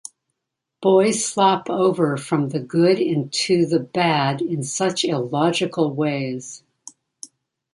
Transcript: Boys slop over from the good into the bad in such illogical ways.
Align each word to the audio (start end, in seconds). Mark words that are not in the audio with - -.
Boys 0.81 1.23
slop 1.23 1.69
over 1.69 2.17
from 2.17 2.49
the 2.49 2.59
good 2.59 2.99
into 2.99 3.67
the 3.67 3.79
bad 3.79 4.41
in 4.41 4.63
such 4.63 5.05
illogical 5.05 5.93
ways. 5.93 6.63